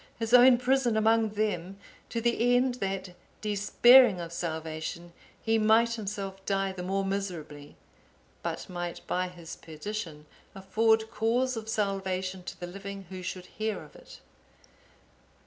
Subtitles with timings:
[0.17, 1.77] his own prison among them,
[2.09, 7.75] to the end that, despairing of salvation, he might himself die the more miserably,
[8.41, 10.25] but might by his perdition
[10.55, 14.21] afford cause of salvation to the living who should hear of it.